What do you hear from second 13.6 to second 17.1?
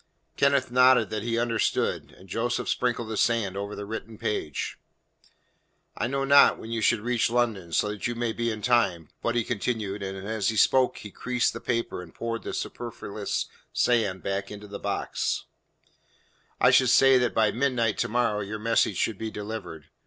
sand back into the box, "I should